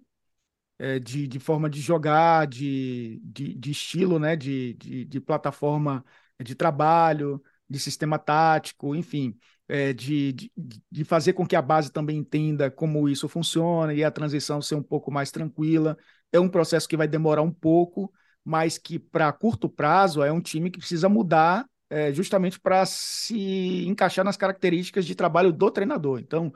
[0.79, 4.35] é, de, de forma de jogar, de, de, de estilo, né?
[4.35, 6.03] de, de, de plataforma
[6.43, 10.51] de trabalho, de sistema tático, enfim é, de, de,
[10.91, 14.75] de, fazer com que a base também entenda como isso funciona e a transição ser
[14.75, 15.97] um pouco mais tranquila.
[16.31, 18.11] É um processo que vai demorar um pouco,
[18.43, 23.85] mas que para curto prazo é um time que precisa mudar é, justamente para se
[23.87, 26.19] encaixar nas características de trabalho do treinador.
[26.19, 26.51] Então,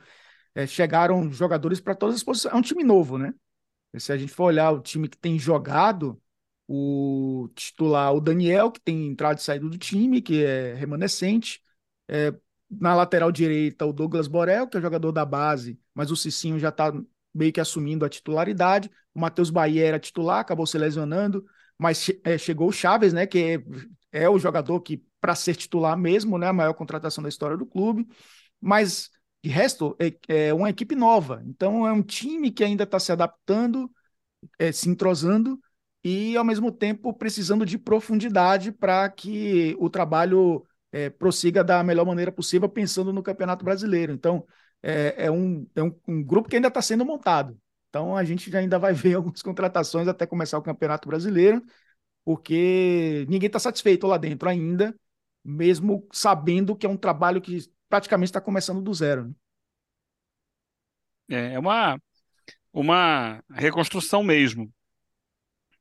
[0.56, 2.54] é, chegaram jogadores para todas as posições.
[2.54, 3.34] É um time novo, né?
[3.98, 6.22] Se a gente for olhar o time que tem jogado,
[6.68, 11.62] o titular, o Daniel, que tem entrado e saído do time, que é remanescente.
[12.08, 12.34] É,
[12.70, 16.70] na lateral direita, o Douglas Borel, que é jogador da base, mas o Cicinho já
[16.70, 16.92] está
[17.34, 18.90] meio que assumindo a titularidade.
[19.14, 21.46] O Matheus Bahia era titular, acabou se lesionando,
[21.78, 23.62] mas é, chegou o Chaves, né, que
[24.12, 27.56] é, é o jogador que, para ser titular mesmo, né, a maior contratação da história
[27.56, 28.08] do clube.
[28.60, 29.10] Mas,
[29.44, 31.44] de resto, é, é uma equipe nova.
[31.46, 33.90] Então, é um time que ainda está se adaptando,
[34.60, 35.60] é, se entrosando
[36.04, 42.06] e, ao mesmo tempo, precisando de profundidade para que o trabalho é, prossiga da melhor
[42.06, 44.14] maneira possível, pensando no Campeonato Brasileiro.
[44.14, 44.46] Então,
[44.82, 47.60] é, é, um, é um, um, grupo que ainda está sendo montado.
[47.90, 51.64] Então, a gente ainda vai ver algumas contratações até começar o Campeonato Brasileiro,
[52.24, 54.96] porque ninguém está satisfeito lá dentro ainda,
[55.44, 59.28] mesmo sabendo que é um trabalho que praticamente está começando do zero.
[59.28, 59.34] Né?
[61.30, 62.00] É, é uma,
[62.74, 64.72] uma reconstrução mesmo.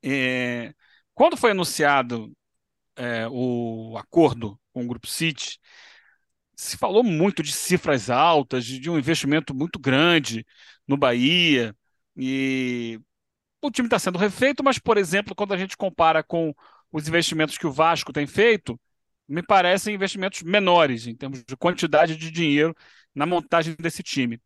[0.02, 0.74] É,
[1.14, 2.32] quando foi anunciado
[2.96, 5.58] é, o acordo com o Grupo City,
[6.54, 10.46] se falou muito de cifras altas, de, um investimento muito grande
[10.86, 11.74] no Bahia,
[12.14, 13.00] e
[13.62, 16.54] o time está sendo refeito, mas, por exemplo, quando a gente compara com
[16.92, 18.78] os investimentos que o Vasco tem feito,
[19.26, 22.76] me parecem investimentos menores em termos de quantidade de dinheiro
[23.14, 24.38] na montagem desse time.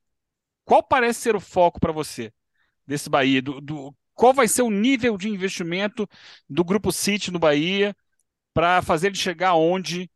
[0.64, 2.32] Qual parece ser o foco para você
[2.86, 3.42] desse Bahia?
[3.42, 6.08] Do, do, qual vai ser o nível de investimento
[6.48, 7.96] do Grupo City no Bahia
[8.54, 10.08] para fazer ele chegar onde?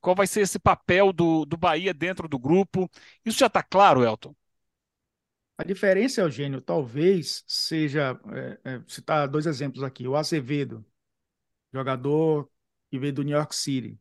[0.00, 2.90] Qual vai ser esse papel do, do Bahia dentro do grupo?
[3.24, 4.34] Isso já está claro, Elton?
[5.58, 10.08] A diferença, Eugênio, talvez seja, é, é, citar dois exemplos aqui.
[10.08, 10.84] O Azevedo,
[11.72, 12.50] jogador
[12.90, 13.98] que veio do New York City.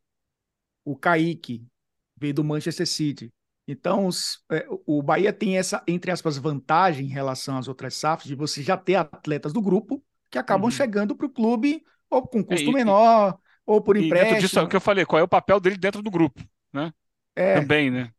[0.85, 1.67] O Kaique
[2.15, 3.33] veio do Manchester City.
[3.67, 8.25] Então, os, é, o Bahia tem essa, entre aspas, vantagem em relação às outras SAFs,
[8.25, 10.71] de você já ter atletas do grupo que acabam uhum.
[10.71, 13.38] chegando para o clube ou com custo e, menor,
[13.69, 14.32] ou por empréstimo.
[14.32, 16.43] Dentro disso, é o que eu falei, qual é o papel dele dentro do grupo,
[16.73, 16.91] né?
[17.36, 18.10] É, Também, né?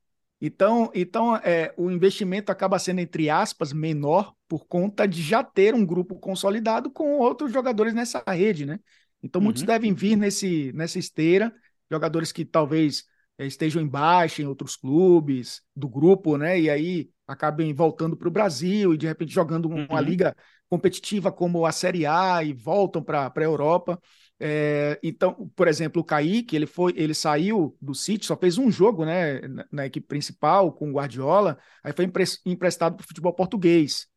[0.40, 5.74] Então, então é, o investimento acaba sendo, entre aspas, menor por conta de já ter
[5.74, 8.78] um grupo consolidado com outros jogadores nessa rede, né?
[9.20, 9.66] Então, muitos uhum.
[9.66, 11.52] devem vir nesse, nessa esteira,
[11.90, 13.04] jogadores que talvez
[13.36, 16.60] é, estejam embaixo em outros clubes do grupo, né?
[16.60, 20.00] E aí acabem voltando para o Brasil e de repente jogando uma uhum.
[20.00, 20.34] liga
[20.68, 24.00] competitiva como a Série A e voltam para a Europa.
[24.42, 28.70] É, então, por exemplo, o Kaique, ele foi, ele saiu do City, só fez um
[28.70, 33.06] jogo, né, na, na equipe principal com o Guardiola, aí foi empre, emprestado para o
[33.06, 34.08] futebol português.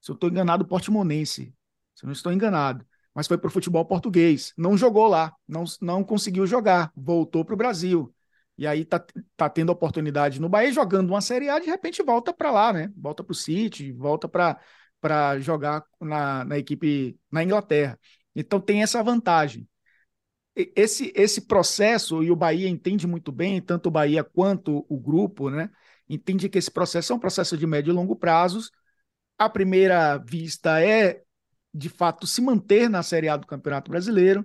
[0.00, 1.52] Se eu estou enganado, Portimonense.
[1.96, 4.52] Se eu não estou enganado, mas foi para o futebol português.
[4.56, 8.14] Não jogou lá, não, não conseguiu jogar, voltou para o Brasil.
[8.56, 9.04] E aí tá,
[9.36, 12.92] tá tendo oportunidade no Bahia, jogando uma Série A, de repente volta para lá, né?
[12.96, 17.98] Volta para o City, volta para jogar na, na equipe na Inglaterra.
[18.34, 19.68] Então tem essa vantagem
[20.54, 25.48] esse, esse processo, e o Bahia entende muito bem, tanto o Bahia quanto o grupo,
[25.50, 25.70] né?
[26.08, 28.70] Entende que esse processo é um processo de médio e longo prazos.
[29.38, 31.22] A primeira vista é,
[31.72, 34.44] de fato, se manter na Série A do Campeonato Brasileiro.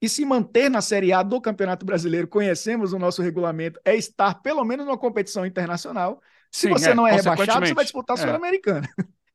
[0.00, 4.42] E se manter na Série A do Campeonato Brasileiro, conhecemos o nosso regulamento, é estar
[4.42, 6.20] pelo menos numa competição internacional.
[6.50, 8.22] Se Sim, você é, não é rebaixado, você vai disputar a é.
[8.22, 8.88] Sul-Americana.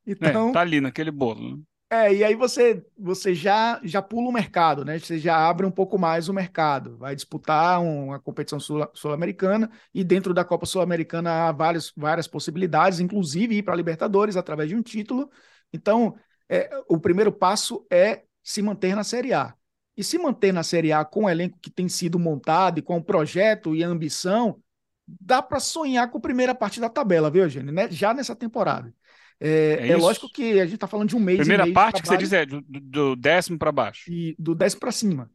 [0.04, 1.62] Então, é, tá ali naquele bolo.
[1.92, 4.98] É, e aí você, você já, já pula o mercado, né?
[4.98, 6.96] Você já abre um pouco mais o mercado.
[6.96, 13.56] Vai disputar uma competição sul-americana e dentro da Copa Sul-Americana há várias, várias possibilidades, inclusive
[13.58, 15.30] ir para a Libertadores através de um título.
[15.70, 16.16] Então,
[16.48, 19.54] é, o primeiro passo é se manter na Série A.
[19.94, 22.96] E se manter na Série A com o elenco que tem sido montado e com
[22.96, 24.62] o projeto e a ambição,
[25.06, 27.70] dá para sonhar com a primeira parte da tabela, viu, Eugênio?
[27.70, 27.90] Né?
[27.90, 28.94] Já nessa temporada.
[29.40, 31.38] É, é, é lógico que a gente está falando de um mês.
[31.38, 34.10] Primeira parte que você diz é do, do décimo para baixo.
[34.10, 35.30] E do décimo para cima.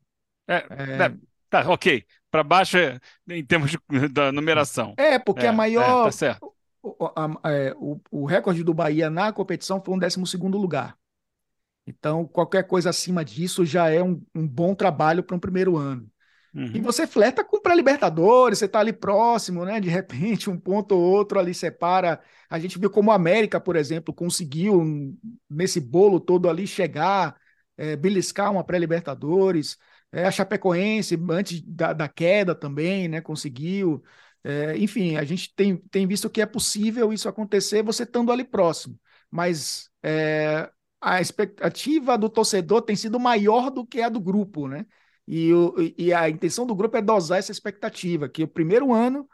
[0.48, 1.14] É, é, é...
[1.50, 2.04] Tá, ok.
[2.30, 4.94] Para baixo é, em termos de, da numeração.
[4.98, 6.06] É, porque a maior.
[6.06, 6.54] tá certo.
[6.82, 7.28] O, a,
[7.78, 10.96] o, o, recorde do Bahia na competição foi um décimo segundo lugar.
[11.86, 16.10] Então, qualquer coisa acima disso já é um, um bom trabalho para um primeiro ano.
[16.54, 16.72] Uhum.
[16.74, 19.80] E você fleta com pré-libertadores, você está ali próximo, né?
[19.80, 22.20] De repente, um ponto ou outro ali separa.
[22.50, 24.84] A gente viu como a América, por exemplo, conseguiu,
[25.50, 27.36] nesse bolo todo ali, chegar,
[27.78, 29.78] é, beliscar uma pré-libertadores.
[30.12, 33.22] É, a Chapecoense, antes da, da, queda também, né?
[33.22, 34.02] Conseguiu.
[34.44, 38.44] É, enfim, a gente tem, tem visto que é possível isso acontecer você estando ali
[38.44, 38.98] próximo.
[39.30, 40.70] Mas é,
[41.02, 44.86] a expectativa do torcedor tem sido maior do que a do grupo, né?
[45.28, 49.28] E, o, e a intenção do grupo é dosar essa expectativa, que o primeiro ano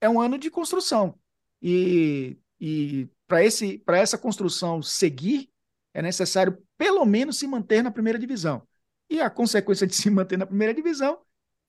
[0.00, 1.18] é um ano de construção.
[1.62, 5.48] E, e para essa construção seguir,
[5.94, 8.66] é necessário pelo menos se manter na primeira divisão.
[9.08, 11.20] E a consequência de se manter na primeira divisão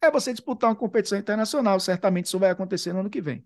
[0.01, 1.79] é você disputar uma competição internacional.
[1.79, 3.45] Certamente isso vai acontecer no ano que vem.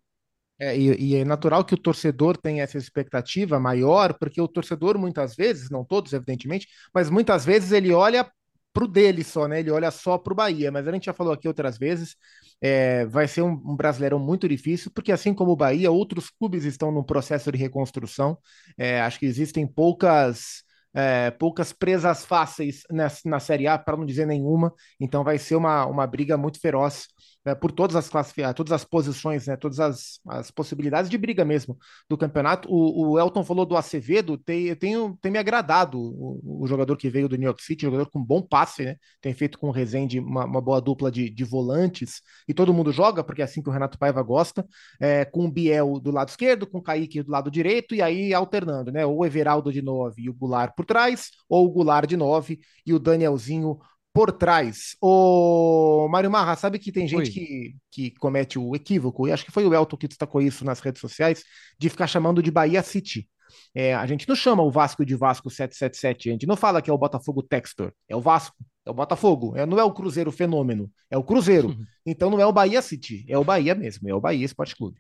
[0.59, 4.97] É, e, e, é natural que o torcedor tenha essa expectativa maior, porque o torcedor
[4.97, 8.31] muitas vezes, não todos, evidentemente, mas muitas vezes ele olha
[8.73, 9.59] pro dele só, né?
[9.59, 12.15] Ele olha só pro Bahia, mas a gente já falou aqui outras vezes,
[12.61, 16.63] é, vai ser um, um, brasileirão muito difícil, porque assim como o Bahia, outros clubes
[16.63, 18.37] estão num processo de reconstrução.
[18.77, 20.63] É, acho que existem poucas.
[20.93, 25.55] É, poucas presas fáceis na, na Série A, para não dizer nenhuma, então vai ser
[25.55, 27.07] uma, uma briga muito feroz
[27.45, 31.43] é, por todas as classificações, todas as posições, né, todas as, as possibilidades de briga
[31.43, 31.77] mesmo
[32.09, 32.69] do campeonato.
[32.71, 37.09] O, o Elton falou do Acevedo, tem, tenho, tem me agradado o, o, jogador que
[37.09, 40.19] veio do New York City, jogador com bom passe, né, tem feito com o Rezende
[40.19, 43.69] uma, uma boa dupla de, de volantes, e todo mundo joga, porque é assim que
[43.69, 44.65] o Renato Paiva gosta,
[44.99, 48.33] é, com o Biel do lado esquerdo, com o Kaique do lado direito, e aí
[48.33, 52.07] alternando, né, ou o Everaldo de 9 e o Goulart por trás, ou o Goulart
[52.07, 53.79] de 9 e o Danielzinho
[54.13, 54.95] por trás.
[55.01, 59.51] O Mário Marra, sabe que tem gente que, que comete o equívoco, e acho que
[59.51, 61.43] foi o Elton que destacou isso nas redes sociais,
[61.79, 63.27] de ficar chamando de Bahia City.
[63.73, 66.89] É, a gente não chama o Vasco de Vasco 777, a gente não fala que
[66.89, 70.31] é o Botafogo Textor, é o Vasco, é o Botafogo, é, não é o Cruzeiro
[70.31, 71.69] Fenômeno, é o Cruzeiro.
[71.69, 71.85] Uhum.
[72.05, 74.99] Então não é o Bahia City, é o Bahia mesmo, é o Bahia Esporte Clube.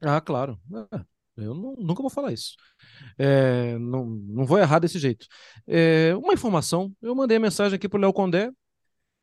[0.00, 0.58] Ah, claro.
[0.92, 1.00] É,
[1.36, 2.56] eu não, nunca vou falar isso.
[3.18, 5.26] É, não, não vou errar desse jeito.
[5.66, 8.50] É, uma informação, eu mandei a mensagem aqui para o Léo Condé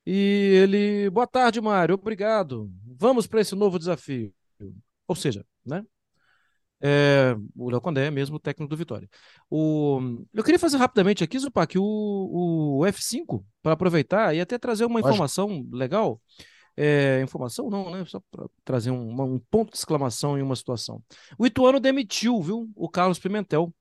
[0.06, 2.72] e ele, boa tarde, Mário, obrigado.
[2.98, 4.34] Vamos para esse novo desafio.
[5.08, 5.84] Ou seja, né?
[6.80, 9.10] É, o Léo Condé é mesmo o técnico do Vitória.
[9.50, 10.00] O,
[10.34, 11.84] eu queria fazer rapidamente aqui, Zupac, o,
[12.80, 16.22] o F5, para aproveitar e até trazer uma informação legal.
[16.80, 18.06] É, informação não, né?
[18.06, 21.02] Só para trazer um, um, ponto de exclamação em uma situação.
[21.38, 23.74] O Ituano demitiu, viu, o Carlos Pimentel,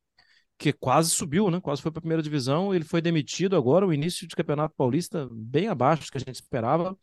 [0.59, 1.61] que quase subiu, né?
[1.61, 2.75] Quase foi para a primeira divisão.
[2.75, 6.37] Ele foi demitido agora, o início de campeonato paulista bem abaixo do que a gente
[6.37, 6.97] esperava.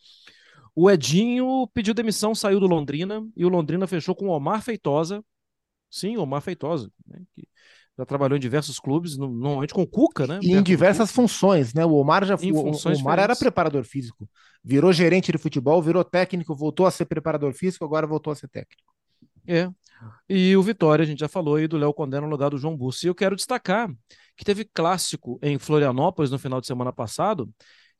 [0.75, 5.23] O Edinho pediu demissão, saiu do Londrina e o Londrina fechou com o Omar Feitosa.
[5.91, 7.21] Sim, Omar Feitosa, né?
[7.35, 7.47] que
[7.95, 10.39] já trabalhou em diversos clubes, normalmente com o Cuca, né?
[10.41, 11.85] E em diversas funções, né?
[11.85, 12.51] O Omar já foi.
[12.51, 14.27] O, Omar era preparador físico,
[14.63, 18.47] virou gerente de futebol, virou técnico, voltou a ser preparador físico, agora voltou a ser
[18.47, 18.93] técnico.
[19.45, 19.69] É.
[20.29, 22.75] E o Vitória, a gente já falou aí do Léo Condé no lugar do João
[22.75, 23.05] Bussi.
[23.05, 23.89] E eu quero destacar
[24.35, 27.49] que teve clássico em Florianópolis no final de semana passado,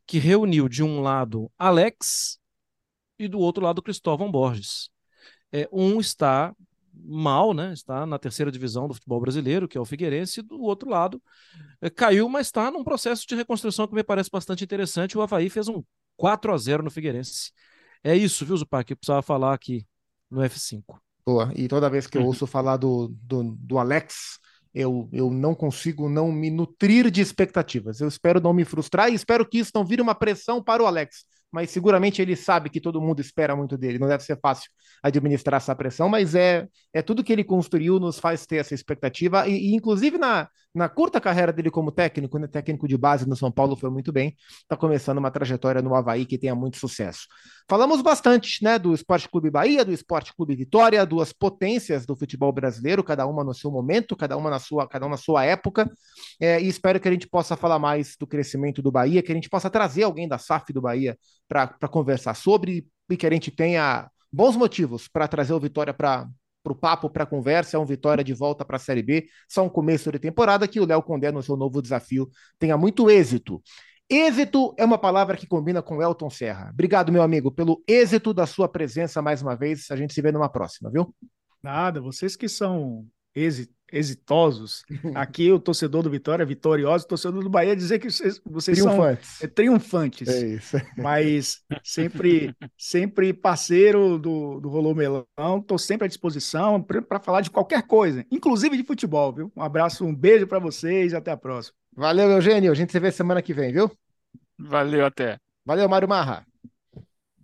[0.06, 2.39] que reuniu de um lado Alex
[3.19, 4.89] e do outro lado Cristóvão Borges.
[5.52, 6.54] É, um está
[6.93, 7.73] mal, né?
[7.73, 11.21] Está na terceira divisão do futebol brasileiro, que é o Figueirense, e do outro lado
[11.82, 15.17] é, caiu, mas está num processo de reconstrução que me parece bastante interessante.
[15.17, 15.84] O Havaí fez um
[16.17, 17.52] 4 a 0 no Figueirense.
[18.04, 19.86] É isso, viu, Zupac, que eu precisava falar aqui
[20.30, 20.99] no F5.
[21.26, 24.39] Boa, e toda vez que eu ouço falar do, do, do Alex,
[24.73, 28.02] eu, eu não consigo não me nutrir de expectativas.
[28.02, 30.86] Eu espero não me frustrar e espero que isso não vire uma pressão para o
[30.86, 34.00] Alex mas seguramente ele sabe que todo mundo espera muito dele.
[34.00, 34.72] Não deve ser fácil
[35.04, 39.48] administrar essa pressão, mas é, é tudo que ele construiu nos faz ter essa expectativa.
[39.48, 43.36] E, e inclusive na, na curta carreira dele como técnico, né, técnico de base no
[43.36, 44.36] São Paulo, foi muito bem.
[44.63, 47.28] Está começando uma trajetória no Havaí que tenha muito sucesso.
[47.70, 52.52] Falamos bastante né, do Esporte Clube Bahia, do Esporte Clube Vitória, duas potências do futebol
[52.52, 55.88] brasileiro, cada uma no seu momento, cada uma na sua, cada uma na sua época.
[56.42, 59.36] É, e espero que a gente possa falar mais do crescimento do Bahia, que a
[59.36, 61.16] gente possa trazer alguém da SAF do Bahia
[61.48, 63.28] para conversar sobre e que
[63.78, 66.28] a bons motivos para trazer o Vitória para
[66.66, 67.78] o papo, para a conversa.
[67.78, 70.80] É um Vitória de volta para a Série B, só um começo de temporada que
[70.80, 73.62] o Léo Condé, no seu novo desafio, tenha muito êxito.
[74.10, 76.70] Êxito é uma palavra que combina com Elton Serra.
[76.72, 79.90] Obrigado, meu amigo, pelo êxito da sua presença mais uma vez.
[79.92, 81.14] A gente se vê numa próxima, viu?
[81.62, 84.84] Nada, vocês que são exitosos.
[85.15, 89.30] Aqui o torcedor do Vitória, vitorioso, o torcedor do Bahia dizer que vocês, vocês triunfantes.
[89.30, 90.28] são é, triunfantes.
[90.28, 90.78] É isso.
[90.98, 95.26] Mas sempre, sempre parceiro do, do Rolô Melão.
[95.60, 99.52] Estou sempre à disposição para falar de qualquer coisa, inclusive de futebol, viu?
[99.56, 101.76] Um abraço, um beijo para vocês e até a próxima.
[101.96, 102.72] Valeu, Eugênio.
[102.72, 103.91] A gente se vê semana que vem, viu?
[104.58, 105.38] Valeu, até.
[105.65, 106.46] Valeu, Mário Marra.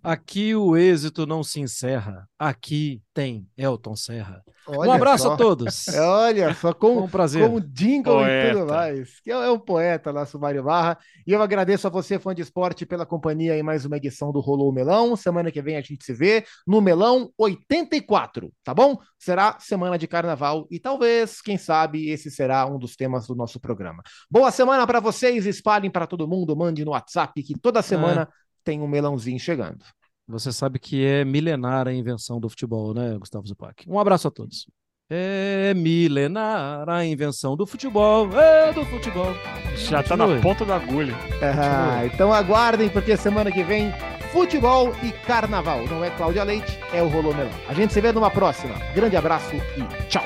[0.02, 2.26] Aqui o êxito não se encerra.
[2.38, 4.42] Aqui tem Elton Serra.
[4.66, 5.34] Olha um abraço só.
[5.34, 5.88] a todos.
[5.94, 7.48] Olha só, com, um prazer.
[7.48, 8.48] com jingle poeta.
[8.48, 9.20] e tudo mais.
[9.20, 10.98] Que é, é um poeta, nosso Mário Barra.
[11.26, 14.40] E eu agradeço a você, fã de esporte, pela companhia em mais uma edição do
[14.40, 15.14] Rolou Melão.
[15.16, 18.96] Semana que vem a gente se vê no Melão 84, tá bom?
[19.18, 23.60] Será semana de carnaval e talvez, quem sabe, esse será um dos temas do nosso
[23.60, 24.02] programa.
[24.30, 28.49] Boa semana para vocês, espalhem para todo mundo, mande no WhatsApp que toda semana é
[28.64, 29.84] tem um melãozinho chegando.
[30.28, 33.84] Você sabe que é milenar a invenção do futebol, né, Gustavo Zupac?
[33.88, 34.66] Um abraço a todos.
[35.12, 39.34] É milenar a invenção do futebol, é do futebol.
[39.74, 41.16] Já tá na ponta da agulha.
[41.42, 43.92] Ah, então aguardem, porque semana que vem,
[44.32, 45.84] futebol e carnaval.
[45.88, 47.50] Não é Cláudia Leite, é o Rolô Melão.
[47.68, 48.74] A gente se vê numa próxima.
[48.94, 50.24] Grande abraço e tchau.